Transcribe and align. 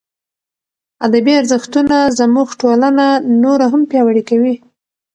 ادبي 1.05 1.33
ارزښتونه 1.41 1.97
زموږ 2.19 2.47
ټولنه 2.61 3.05
نوره 3.43 3.65
هم 3.73 3.81
پیاوړې 3.91 4.23
کوي. 4.29 4.55